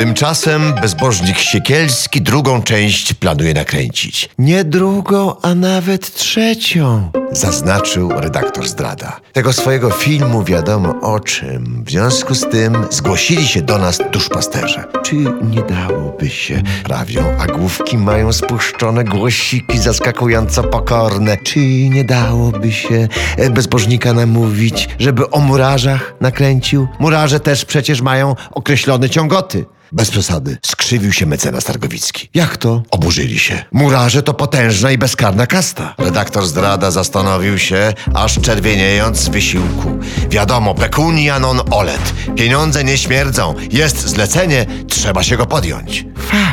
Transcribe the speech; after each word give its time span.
Tymczasem 0.00 0.74
bezbożnik 0.82 1.38
Siekielski 1.38 2.22
drugą 2.22 2.62
część 2.62 3.14
planuje 3.14 3.54
nakręcić. 3.54 4.30
Nie 4.38 4.64
drugą, 4.64 5.40
a 5.42 5.54
nawet 5.54 6.14
trzecią, 6.14 7.10
zaznaczył 7.32 8.08
redaktor 8.08 8.68
Zdrada. 8.68 9.20
Tego 9.32 9.52
swojego 9.52 9.90
filmu 9.90 10.44
wiadomo 10.44 11.00
o 11.00 11.20
czym. 11.20 11.84
W 11.86 11.90
związku 11.90 12.34
z 12.34 12.48
tym 12.48 12.76
zgłosili 12.90 13.46
się 13.46 13.62
do 13.62 13.78
nas 13.78 13.98
duszpasterze. 14.12 14.84
Czy 15.02 15.16
nie 15.42 15.62
dałoby 15.62 16.28
się, 16.28 16.62
prawią, 16.84 17.22
a 17.38 17.46
główki 17.46 17.98
mają 17.98 18.32
spuszczone 18.32 19.04
głosiki 19.04 19.78
zaskakująco 19.78 20.62
pokorne. 20.62 21.36
Czy 21.36 21.60
nie 21.88 22.04
dałoby 22.04 22.72
się 22.72 23.08
e, 23.36 23.50
bezbożnika 23.50 24.12
namówić, 24.12 24.88
żeby 24.98 25.30
o 25.30 25.40
murarzach 25.40 26.14
nakręcił? 26.20 26.88
Murarze 26.98 27.40
też 27.40 27.64
przecież 27.64 28.02
mają 28.02 28.34
określone 28.50 29.10
ciągoty. 29.10 29.64
Bez 29.92 30.10
przesady. 30.10 30.58
Skrzywił 30.66 31.12
się 31.12 31.26
mecenas 31.26 31.64
Targowicki. 31.64 32.28
Jak 32.34 32.56
to? 32.56 32.82
Oburzyli 32.90 33.38
się. 33.38 33.64
Murarze 33.72 34.22
to 34.22 34.34
potężna 34.34 34.90
i 34.90 34.98
bezkarna 34.98 35.46
kasta. 35.46 35.94
Redaktor 35.98 36.46
zdrada 36.46 36.90
zastanowił 36.90 37.58
się, 37.58 37.92
aż 38.14 38.40
czerwieniejąc 38.40 39.18
z 39.18 39.28
wysiłku. 39.28 39.98
Wiadomo, 40.30 40.74
pecunia 40.74 41.38
non 41.38 41.60
olet. 41.70 42.14
Pieniądze 42.36 42.84
nie 42.84 42.98
śmierdzą. 42.98 43.54
Jest 43.70 44.08
zlecenie, 44.08 44.66
trzeba 44.88 45.22
się 45.22 45.36
go 45.36 45.46
podjąć. 45.46 46.04
Fakt, 46.18 46.49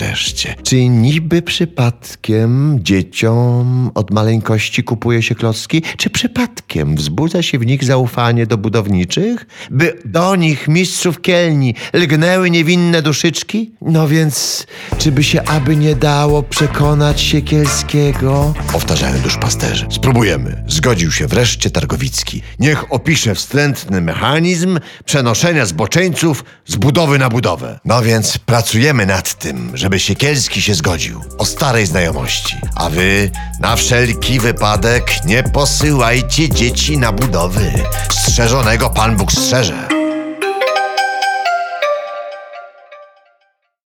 wreszcie. 0.00 0.54
Czy 0.62 0.88
niby 0.88 1.42
przypadkiem 1.42 2.78
dzieciom 2.82 3.90
od 3.94 4.10
maleńkości 4.10 4.84
kupuje 4.84 5.22
się 5.22 5.34
klocki? 5.34 5.82
Czy 5.96 6.10
przypadkiem 6.10 6.96
wzbudza 6.96 7.42
się 7.42 7.58
w 7.58 7.66
nich 7.66 7.84
zaufanie 7.84 8.46
do 8.46 8.58
budowniczych? 8.58 9.46
By 9.70 10.02
do 10.04 10.36
nich 10.36 10.68
mistrzów 10.68 11.20
kielni 11.20 11.74
lgnęły 11.92 12.50
niewinne 12.50 13.02
duszyczki? 13.02 13.70
No 13.82 14.08
więc, 14.08 14.66
czy 14.98 15.12
by 15.12 15.22
się 15.22 15.42
aby 15.42 15.76
nie 15.76 15.96
dało 15.96 16.42
przekonać 16.42 17.20
Siekielskiego? 17.20 18.54
Powtarzają 18.72 19.18
duszpasterzy. 19.18 19.86
Spróbujemy. 19.90 20.64
Zgodził 20.68 21.12
się 21.12 21.26
wreszcie 21.26 21.70
Targowicki. 21.70 22.42
Niech 22.58 22.92
opisze 22.92 23.34
wstrętny 23.34 24.00
mechanizm 24.00 24.78
przenoszenia 25.04 25.66
zboczeńców 25.66 26.44
z 26.66 26.76
budowy 26.76 27.18
na 27.18 27.28
budowę. 27.28 27.80
No 27.84 28.02
więc 28.02 28.38
pracujemy 28.38 29.06
nad 29.06 29.34
tym, 29.34 29.76
żeby 29.90 30.00
Siekielski 30.00 30.62
się 30.62 30.74
zgodził. 30.74 31.20
O 31.38 31.44
starej 31.44 31.86
znajomości. 31.86 32.56
A 32.74 32.90
wy 32.90 33.30
na 33.60 33.76
wszelki 33.76 34.40
wypadek 34.40 35.24
nie 35.24 35.42
posyłajcie 35.42 36.48
dzieci 36.48 36.98
na 36.98 37.12
budowy. 37.12 37.72
Strzeżonego 38.10 38.90
Pan 38.90 39.16
Bóg 39.16 39.32
strzeże. 39.32 39.99